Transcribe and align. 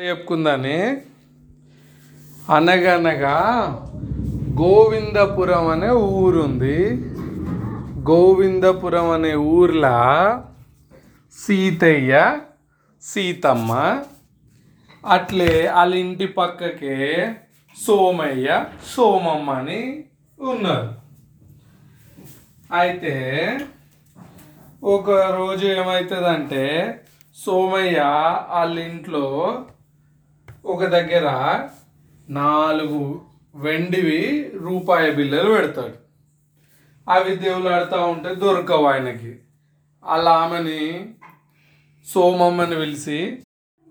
చెప్పుకుందని. 0.00 0.78
అనగనగా 2.54 3.34
గోవిందపురం 4.60 5.66
అనే 5.68 5.90
ఊరుంది. 5.90 6.78
గోవిందపురం 8.08 9.10
అనే 9.10 9.34
ఊర్లో 9.34 9.92
సీతయ్య 11.38 12.40
సీతమ్మ 13.02 13.72
అట్లే 15.04 15.70
వాళ్ళ 15.74 15.94
ఇంటి 15.94 16.26
పక్కకే 16.26 16.96
సోమయ్య 17.86 18.48
సోమమ్మ 18.96 19.50
అని 19.50 19.80
ఉన్నారు. 20.38 20.90
అయితే 22.72 23.14
ఒక 24.82 25.10
రోజు 25.10 25.66
ఏమవుతుందంటే 25.66 26.64
సోమయ్య 27.36 28.00
వాళ్ళ 28.50 28.78
ఇంట్లో 28.78 29.24
ఒక 30.64 30.84
దగ్గర 30.84 31.60
నాలుగు 32.28 33.22
వెండివి 33.54 34.52
రూపాయి 34.54 35.10
బిల్లలు 35.10 35.54
పెడతాడు. 35.54 35.94
అవి 37.10 37.36
దేవులాడుతూ 37.36 38.02
ఉంటే 38.02 38.34
దొరకవు 38.34 38.86
ఆయనకి. 38.86 39.36
అలా 40.04 40.30
ఆమెని 40.30 41.14
సోమమ్మని 42.12 42.74
పిలిచి 42.74 43.42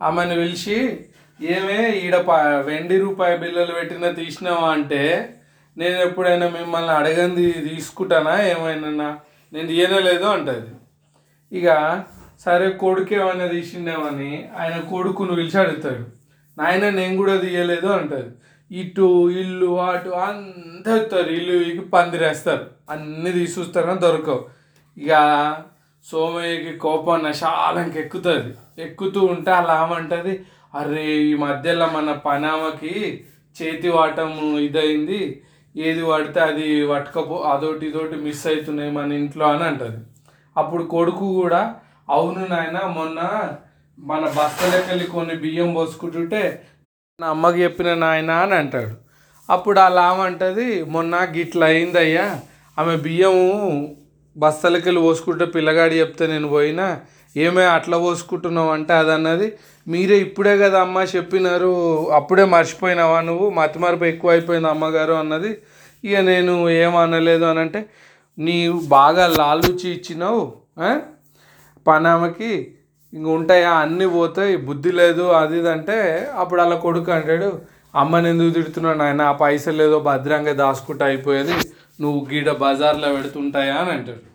ఆమెను 0.04 0.36
పిలిచి 0.36 1.06
ఏమే 1.42 1.90
ఈడ 1.90 2.18
ప 2.18 2.32
వెండి 2.66 2.98
రూపాయి 2.98 3.38
బిల్లలు 3.38 3.72
పెట్టిన 3.72 4.12
తీసినావా 4.12 4.72
అంటే 4.72 5.36
నేను 5.78 5.96
ఎప్పుడైనా 5.96 6.50
మిమ్మల్ని 6.50 6.92
అడగంది 6.92 7.52
తీసుకుంటానా 7.52 8.42
ఏమైనా? 8.42 9.20
నేను 9.54 9.68
తీయనలేదు 9.68 10.26
అంటది. 10.26 10.70
ఇక 11.60 12.04
సరే 12.40 12.70
కొడుకు 12.70 13.14
ఏమైనా 13.14 13.46
తీసిండేమని 13.48 14.50
ఆయన 14.58 14.80
కొడుకును 14.80 15.36
పిలిచి 15.36 15.60
అడుగుతాడు. 15.60 16.23
నాయన 16.58 16.90
నేను 16.90 17.18
కూడా 17.18 17.38
తీయలేదు 17.38 17.88
అంటారు 17.88 18.32
ఇటు 18.72 19.30
ఇల్లు 19.30 19.82
అటు 19.82 20.10
అంతా 20.10 20.98
ఎత్తారు 20.98 21.30
ఇల్లు 21.30 21.54
ఇక 21.64 21.92
పందిరేస్తారు. 21.94 22.66
అన్నీ 22.90 23.32
తీసుకొస్తారు 23.32 23.86
కానీ 23.88 24.00
దొరకవు. 24.00 24.46
ఇక 24.98 25.12
సోమయ్యకి 26.12 26.78
కోపం 26.78 27.24
నశాలంకి 27.24 28.00
ఎక్కుతుంది. 28.00 28.82
ఎక్కుతూ 28.82 29.22
ఉంటే 29.22 29.52
అలా 29.52 29.84
ఏమంటుంది? 29.84 30.46
అరే 30.76 31.12
ఈ 31.12 31.34
మధ్యలో 31.34 31.88
మన 31.88 32.12
పనామకి 32.12 33.26
చేతి 33.62 33.90
వాటం 33.90 34.58
ఇదైంది. 34.58 35.44
ఏది 35.78 36.06
పడితే 36.06 36.40
అది 36.40 36.88
పట్టుకపో 36.88 37.38
అదోటి 37.38 37.88
ఇదోటి 37.88 38.16
మిస్ 38.16 38.48
అవుతున్నాయి 38.48 38.92
మన 38.92 39.12
ఇంట్లో 39.12 39.46
అని 39.46 39.64
అంటుంది. 39.64 40.06
అప్పుడు 40.58 40.84
కొడుకు 40.84 41.34
కూడా 41.42 41.76
అవును 42.10 42.46
నాయన 42.46 42.88
మొన్న 42.88 43.20
మన 43.98 44.24
బస్తలకెళ్ళి 44.38 45.06
కొన్ని 45.16 45.36
బియ్యం 45.44 45.70
పోసుకుంటుంటే 45.74 46.42
నా 47.20 47.28
అమ్మకి 47.34 47.60
చెప్పిన 47.64 47.90
నాయన 48.04 48.32
అని 48.46 48.56
అంటాడు. 48.62 48.94
అప్పుడు 49.50 49.80
అలా 49.80 50.08
అంటది 50.28 50.68
మొన్న 50.94 51.16
గిట్ల 51.36 51.64
అయిందయ్యా 51.72 52.26
ఆమె 52.78 52.94
బియ్యము 53.06 53.48
బస్తలకెళ్ళి 54.36 55.02
పోసుకుంటే 55.08 55.46
పిల్లగాడు 55.56 55.96
చెప్తే 56.02 56.28
నేను 56.28 56.48
పోయినా 56.48 56.86
ఏమే 57.36 57.66
అట్లా 57.76 57.98
పోసుకుంటున్నావు 57.98 58.72
అంటే 58.78 58.94
అదన్నది 58.94 59.48
మీరే 59.88 60.18
ఇప్పుడే 60.26 60.54
కదా 60.64 60.80
అమ్మ 60.86 60.98
చెప్పినారు 61.16 61.72
అప్పుడే 62.20 62.44
మర్చిపోయినావా 62.56 63.20
నువ్వు 63.22 63.48
మతిమరుపు 63.60 64.06
ఎక్కువ 64.12 64.32
అయిపోయింది 64.32 64.70
అమ్మగారు 64.74 65.16
అన్నది. 65.22 65.52
ఇక 66.04 66.16
నేను 66.30 66.54
ఏమనలేదు 66.84 67.46
అని 67.46 67.60
అంటే 67.60 67.82
నీవు 68.38 68.78
బాగా 68.98 69.26
లాలుచి 69.40 69.88
ఇచ్చినావు 69.98 70.44
పనామకి 71.86 72.52
ఇంక 73.14 73.28
ఉంటాయా 73.28 73.72
అన్నీ 73.72 74.08
పోతాయి. 74.08 74.58
బుద్ధి 74.58 74.92
లేదు 74.92 75.22
అది 75.22 75.58
ఇది 75.58 75.70
అంటే 75.70 76.30
అప్పుడు 76.36 76.62
అలా 76.62 76.76
కొడుకు 76.76 77.12
అంటాడు 77.12 77.60
అమ్మని 77.96 78.30
ఎందుకు 78.30 78.50
తిడుతున్నాడు 78.50 78.98
నాయన? 78.98 79.22
ఆ 79.22 79.32
పైసలు 79.32 79.84
ఏదో 79.84 80.00
భద్రంగా 80.00 80.54
దాచుకుంటా 80.54 81.06
అయిపోయేది. 81.06 81.54
నువ్వు 82.02 82.28
గీడ 82.34 82.52
బజార్లో 82.52 83.14
పెడుతుంటాయా? 83.14 83.76
అని 83.76 83.92
అంటాడు. 83.92 84.34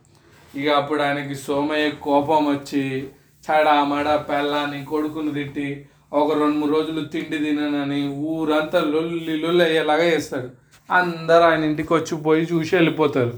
ఇక 0.59 0.69
అప్పుడు 0.69 1.03
ఆయనకి 1.03 1.34
సోమయ్య 1.34 1.91
కోపం 1.91 2.47
వచ్చి 2.47 3.09
చడా 3.47 3.84
మడ 3.84 4.21
పెళ్ళాని 4.28 4.84
కొడుకుని 4.84 5.33
తిట్టి 5.33 5.87
ఒక 6.12 6.33
రెండు 6.33 6.56
మూడు 6.56 6.72
రోజులు 6.72 7.05
తిండి 7.05 7.38
తిననని 7.38 8.09
ఊరంతా 8.09 8.81
లొల్లి 8.81 9.37
లొల్లి 9.37 9.65
అయ్యేలాగా 9.65 10.05
చేస్తాడు 10.05 10.49
అందరూ 10.93 11.44
ఆయన 11.44 11.65
ఇంటికి 11.65 11.94
వచ్చి 11.94 12.17
పోయి 12.17 12.49
చూసి 12.53 12.77
వెళ్ళిపోతారు. 12.77 13.33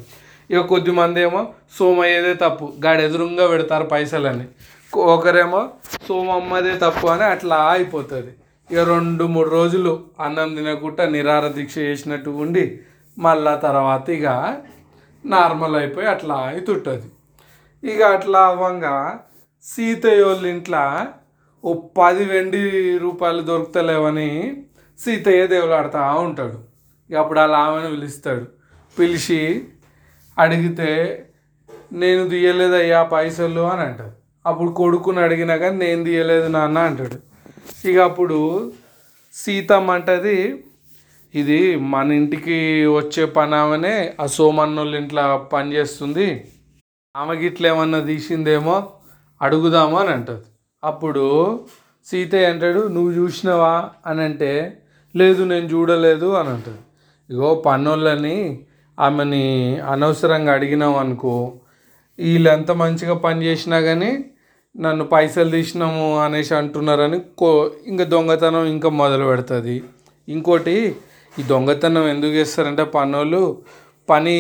ఇక 0.51 0.61
కొద్ది 0.61 0.91
మంది 0.91 1.21
ఏమో 1.21 1.49
సోమయ్యదే 1.79 2.35
తప్పు. 2.35 2.73
గాడి 2.87 3.03
ఎదురుగా 3.03 3.47
పెడతారు 3.47 3.85
పైసలని 3.85 4.45
ఒకరేమో 4.93 5.69
సోమమ్మదే 6.07 6.79
తప్పు 6.79 7.07
అని 7.07 7.23
అట్లా 7.25 7.71
అయిపోతుంది 7.71 8.33
ఇక 8.71 8.79
రెండు 8.79 9.25
మూడు 9.25 9.49
రోజులు 9.49 10.05
అన్నం 10.21 10.55
తినకుండా 10.55 11.05
నిరార 11.05 11.49
దీక్ష 11.49 11.79
చేసినట్టు 11.79 12.31
ఉండి 12.31 12.81
మళ్ళా 13.19 13.55
తర్వాత 13.55 14.11
ఇక 14.11 14.27
నార్మల్ 15.25 15.77
అయిపోయి 15.77 16.07
అట్లా 16.07 16.35
అవుతుంటుంది 16.35 17.09
ఇక 17.83 18.03
అట్లా 18.03 18.41
అవ్వంగా 18.41 19.21
సీతయ్య 19.67 20.23
వాళ్ళ 20.23 20.47
ఇంట్లో 20.47 20.85
ఓ 21.65 21.73
పది 21.99 22.25
వెండి 22.25 22.63
రూపాయలు 22.97 23.43
దొరుకుతలేవని 23.43 24.31
సీతయ్య 24.99 25.47
దేవులాడుతూ 25.47 25.99
ఉంటాడు. 26.21 26.59
ఇక 27.11 27.17
అప్పుడు 27.17 27.41
అలా 27.41 27.59
ఆమెను 27.59 27.91
పిలుస్తాడు. 27.91 28.47
పిలిచి 28.97 29.67
అడిగితే 30.39 30.91
నేను 31.93 32.29
తీయలేదయ్యా 32.29 33.03
పైసలు 33.03 33.61
అని 33.61 33.83
అంటారు 33.83 34.20
అప్పుడు 34.47 34.71
కొడుకుని 34.71 35.21
అడిగినా 35.21 35.57
కానీ 35.57 35.77
నేను 35.77 36.05
తీయలేదు 36.05 36.49
నాన్న 36.49 36.79
అంటాడు. 36.79 37.17
ఇక 37.89 37.99
అప్పుడు 37.99 38.73
సీతమ్మ 39.33 39.91
అంటది 39.91 40.65
ఇది 41.35 41.77
మన 41.77 42.13
ఇంటికి 42.13 42.87
వచ్చే 42.87 43.25
పని 43.25 43.55
ఆమెనే 43.55 44.15
ఆ 44.21 44.27
సోమన్నోళ్ళ 44.27 44.95
ఇంట్లో 44.95 45.39
పని 45.39 45.73
చేస్తుంది. 45.73 46.45
ఆమెకి 47.17 47.47
ఇట్లా 47.47 47.69
ఏమన్నా 47.69 48.01
తీసిందేమో 48.01 48.89
అడుగుదామా 49.43 50.01
అని 50.01 50.09
అంటుంది. 50.09 50.45
అప్పుడు 50.85 51.61
సీతయ్య 52.07 52.47
అంటాడు 52.47 52.89
నువ్వు 52.89 53.11
చూసినావా? 53.11 53.91
అని 54.07 54.23
అంటే 54.23 54.83
లేదు 55.17 55.45
నేను 55.45 55.67
చూడలేదు 55.67 56.27
అని 56.27 56.49
అంటుంది. 56.49 56.79
ఇగో 57.31 57.55
పన్నోళ్ళని 57.55 58.61
ఆమెని 58.99 59.79
అనవసరంగా 59.79 60.53
అడిగినావు 60.53 60.97
అనుకో 60.97 61.53
వీళ్ళు 62.19 62.51
ఎంత 62.51 62.71
మంచిగా 62.71 63.15
పని 63.15 63.45
చేసినా 63.45 63.81
కానీ 63.81 64.30
నన్ను 64.75 65.05
పైసలు 65.05 65.51
తీసినాము 65.51 66.05
అనేసి 66.25 66.53
అంటున్నారని 66.55 67.19
కో 67.41 67.49
ఇంకా 67.87 68.05
దొంగతనం 68.05 68.65
ఇంకా 68.75 68.89
మొదలు 69.01 69.25
పెడుతుంది. 69.25 69.83
ఇంకోటి 70.29 70.77
ఈ 71.39 71.43
దొంగతనం 71.43 72.05
ఎందుకు 72.09 72.33
చేస్తారంటే 72.33 72.85
పనోళ్ళు 72.85 73.43
పని 74.11 74.37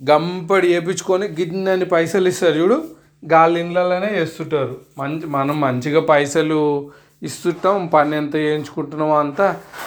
గంపడి 0.00 0.66
చేపించుకొని 0.74 1.26
గిన్నెని 1.38 1.84
పైసలు 1.84 2.28
ఇస్తారు 2.28 2.56
చూడు 2.60 2.76
గాలి 3.22 3.56
ఇండ్లలోనే 3.60 4.10
చేస్తుంటారు. 4.18 4.76
మంచి 4.98 5.26
మనం 5.26 5.56
మంచిగా 5.60 6.00
పైసలు 6.12 6.60
ఇస్తుంటాం 7.22 7.86
పని 7.86 8.16
ఎంత 8.16 8.34
చేయించుకుంటున్నామో 8.36 9.14
అంతా 9.18 9.46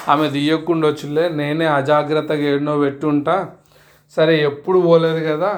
ఆమె 0.10 0.28
తీయకుండా 0.30 0.86
వచ్చులే 0.88 1.26
నేనే 1.40 1.66
అజాగ్రత్తగా 1.66 2.46
ఏడనో 2.52 2.76
పెట్టుంటా. 2.80 3.36
సరే 4.18 4.34
ఎప్పుడు 4.50 4.80
పోలేదు 4.80 5.22
కదా 5.32 5.52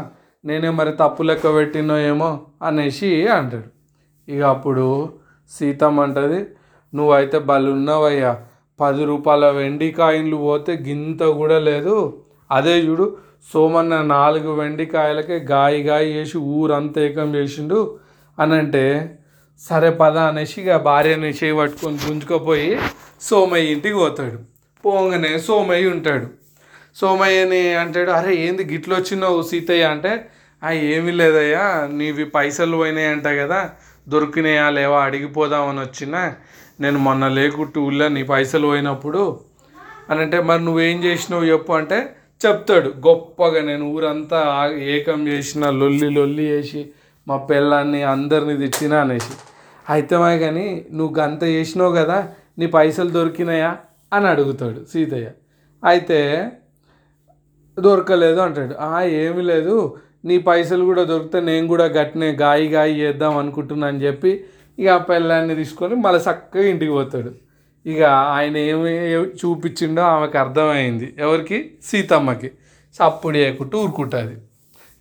నేనే 0.44 0.70
మరి 0.80 0.92
తప్పు 1.02 1.24
లెక్క 1.24 1.48
పెట్టినో 1.56 1.98
ఏమో 2.12 2.30
అనేసి 2.64 3.10
అంటాడు. 3.28 3.70
ఇక 4.30 4.42
అప్పుడు 4.44 5.10
సీతమ్మ 5.52 6.02
అంటది 6.02 6.46
నువ్వైతే 6.94 7.40
బలున్నావయ్యా 7.40 8.32
పది 8.80 9.06
రూపాయల 9.06 9.50
వెండి 9.50 9.92
కాయిన్లు 9.92 10.36
పోతే 10.36 10.74
గింత 10.88 11.24
కూడా 11.24 11.60
లేదు. 11.60 12.24
అదే 12.52 12.76
చూడు 12.80 13.18
సోమన్న 13.54 14.02
నాలుగు 14.02 14.52
వెండి 14.52 14.86
కాయలకే 14.86 15.38
గాయి 15.52 15.84
గాయి 15.84 16.14
చేసి 16.14 16.38
ఊరంతా 16.38 17.02
ఏకం 17.02 17.36
చేసిండు. 17.36 18.00
అని 18.40 18.54
అంటే 18.54 18.84
సరే 19.60 19.90
పద 19.90 20.18
అనేసి 20.18 20.62
ఇక 20.62 20.76
భార్యని 20.76 21.30
చేయి 21.30 21.56
పట్టుకొని 21.56 21.98
గుంజుకపోయి 22.10 22.80
సోమయ్య 23.22 23.72
ఇంటికి 23.72 23.96
పోతాడు. 23.96 24.40
పోగానే 24.86 25.40
సోమయ్య 25.40 25.90
ఉంటాడు. 25.90 26.28
సోమయ్యని 26.96 27.74
అంటాడు 27.74 28.12
అరే 28.12 28.36
ఏంది 28.36 28.64
గిట్లు 28.64 28.96
వచ్చినావు 28.96 29.42
సీతయ్య? 29.42 29.84
అంటే 29.84 30.30
ఏమీ 30.72 31.12
లేదయ్యా 31.12 31.90
నీవి 31.94 32.26
పైసలు 32.26 32.78
పోయినాయి 32.78 33.08
అంట 33.08 33.28
కదా 33.28 33.70
దొరికినాయా 34.10 34.70
లేవా 34.70 35.04
అడిగిపోదామని 35.04 35.80
వచ్చినా 35.80 36.36
నేను 36.80 37.00
మొన్న 37.00 37.28
లేకుంటూ 37.28 37.82
ఊళ్ళో 37.82 38.08
నీ 38.08 38.24
పైసలు 38.24 38.68
పోయినప్పుడు 38.68 39.40
అని 40.10 40.22
అంటే 40.22 40.42
మరి 40.42 40.66
నువ్వేం 40.66 41.04
చేసినావు 41.04 41.44
చెప్పు 41.44 41.74
అంటే 41.74 42.16
చెప్తాడు. 42.46 42.90
గొప్పగా 42.90 43.62
నేను 43.62 43.86
ఊరంతా 43.86 44.70
ఏకం 44.78 45.28
చేసిన 45.28 45.70
లొల్లి 45.70 46.10
లొల్లి 46.10 46.44
చేసి 46.44 46.90
మా 47.28 47.38
పిల్లాన్ని 47.38 48.04
అందరిని 48.04 48.58
తెచ్చినా 48.58 49.00
అనేసి. 49.02 49.34
అయితే 49.90 50.18
మా 50.18 50.36
కానీ 50.36 50.86
నువ్వు 50.92 51.20
గంత 51.20 51.44
చేసినావు 51.44 51.92
కదా 51.92 52.28
నీ 52.60 52.66
పైసలు 52.68 53.10
దొరికినాయా? 53.10 53.78
అని 54.14 54.28
అడుగుతాడు 54.28 54.86
సీతయ్య. 54.94 55.30
అయితే 55.86 56.52
దొరకలేదు 57.80 58.40
అంటాడు. 58.40 58.76
"ఆ, 58.80 59.02
ఏమీ 59.02 59.42
లేదు. 59.42 59.98
నీ 60.26 60.38
పైసలు 60.38 60.84
కూడా 60.84 61.04
దొరికితే 61.04 61.40
నేను 61.40 61.68
కూడా 61.68 61.86
గట్టినే 61.86 62.32
గాయి 62.32 62.68
గాయి 62.68 63.00
చేద్దాం 63.00 63.38
అనుకుంటున్నా 63.38 63.88
అని 63.88 64.00
చెప్పి 64.00 64.44
ఇక 64.80 64.88
ఆ 64.88 64.98
పిల్లాన్ని 64.98 65.56
తీసుకొని 65.56 65.96
మళ్ళీ 65.96 66.20
చక్కగా 66.22 66.64
ఇంటికి 66.64 66.92
పోతాడు. 66.92 67.32
ఇక 67.86 68.04
ఆయన 68.04 68.58
ఏమి 68.58 68.90
చూపించిండో 69.14 70.02
ఆమెకు 70.02 70.38
అర్థమైంది. 70.38 71.16
ఎవరికి? 71.20 71.72
సీతమ్మకి. 71.84 72.52
సప్పుడు 72.94 73.38
చేయకుంటూ 73.38 73.82
ఊరుకుంటుంది. 73.82 74.36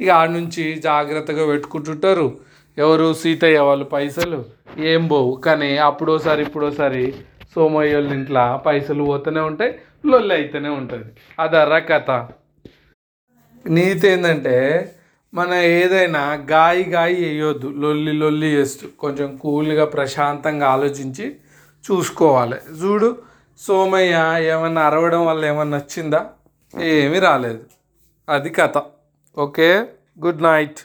ఇక 0.01 0.11
ఆడ 0.11 0.31
నుంచి 0.31 0.75
జాగ్రత్తగా 0.75 1.47
పెట్టుకుంటుంటారు. 1.47 2.39
ఎవరు? 2.79 3.15
సీతయ్య 3.15 3.59
వాళ్ళు 3.59 3.85
పైసలు. 3.85 4.45
ఏం 4.79 5.07
పోవు. 5.07 5.37
కానీ 5.37 5.77
అప్పుడోసారి 5.79 6.43
ఇప్పుడోసారి 6.43 7.15
సోమయ్య 7.55 7.95
వాళ్ళ 7.95 8.13
ఇంట్లో 8.13 8.63
పైసలు 8.67 9.05
పోతూనే 9.05 9.41
ఉంటాయి 9.41 9.75
లొల్లి 10.07 10.35
అయితేనే 10.35 10.69
ఉంటుంది. 10.69 11.07
అదర్రా 11.39 11.79
కథ. 11.79 12.11
నీతి 13.67 14.09
ఏంటంటే 14.09 14.57
మన 15.35 15.55
ఏదైనా 15.55 16.33
గాయి 16.33 16.85
గాయి 16.85 17.15
వేయొద్దు 17.15 17.67
లొల్లి 17.77 18.13
లొల్లి 18.13 18.47
చేస్తూ 18.47 18.89
కొంచెం 18.99 19.37
కూల్గా 19.37 19.85
ప్రశాంతంగా 19.85 20.67
ఆలోచించి 20.69 21.37
చూసుకోవాలి. 21.91 22.57
చూడు 22.83 23.19
సోమయ్య 23.59 24.35
ఏమన్నా 24.39 24.83
అరవడం 24.83 25.27
వల్ల 25.27 25.45
ఏమన్నా 25.45 25.79
వచ్చిందా 25.79 26.27
ఏమీ 26.81 27.19
రాలేదు. 27.19 27.65
అది 28.29 28.51
కథ. 28.51 28.83
ఓకే? 29.39 29.85
Good 30.25 30.43
night. 30.43 30.79